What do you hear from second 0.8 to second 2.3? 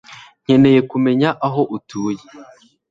kumenya aho atuye.